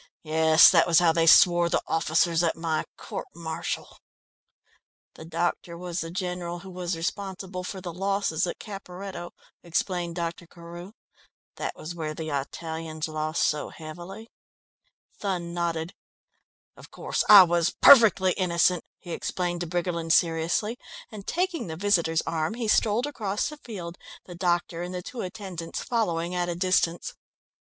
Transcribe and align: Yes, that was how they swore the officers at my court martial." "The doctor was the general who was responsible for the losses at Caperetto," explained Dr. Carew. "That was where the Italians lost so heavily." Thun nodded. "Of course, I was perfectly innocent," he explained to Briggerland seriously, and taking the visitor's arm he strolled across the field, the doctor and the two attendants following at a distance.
Yes, 0.23 0.71
that 0.71 0.87
was 0.87 0.97
how 0.97 1.11
they 1.13 1.27
swore 1.27 1.69
the 1.69 1.83
officers 1.85 2.41
at 2.41 2.55
my 2.55 2.85
court 2.97 3.27
martial." 3.35 3.99
"The 5.13 5.25
doctor 5.25 5.77
was 5.77 5.99
the 6.01 6.09
general 6.09 6.57
who 6.61 6.71
was 6.71 6.97
responsible 6.97 7.63
for 7.63 7.81
the 7.81 7.93
losses 7.93 8.47
at 8.47 8.57
Caperetto," 8.57 9.29
explained 9.61 10.15
Dr. 10.15 10.47
Carew. 10.47 10.93
"That 11.57 11.75
was 11.75 11.93
where 11.93 12.15
the 12.15 12.31
Italians 12.31 13.07
lost 13.07 13.43
so 13.43 13.69
heavily." 13.69 14.31
Thun 15.19 15.53
nodded. 15.53 15.93
"Of 16.75 16.89
course, 16.89 17.23
I 17.29 17.43
was 17.43 17.69
perfectly 17.79 18.31
innocent," 18.31 18.83
he 18.97 19.11
explained 19.11 19.61
to 19.61 19.67
Briggerland 19.67 20.13
seriously, 20.13 20.79
and 21.11 21.27
taking 21.27 21.67
the 21.67 21.75
visitor's 21.75 22.23
arm 22.23 22.55
he 22.55 22.67
strolled 22.67 23.05
across 23.05 23.49
the 23.49 23.57
field, 23.57 23.99
the 24.25 24.33
doctor 24.33 24.81
and 24.81 24.95
the 24.95 25.03
two 25.03 25.21
attendants 25.21 25.83
following 25.83 26.33
at 26.33 26.49
a 26.49 26.55
distance. 26.55 27.13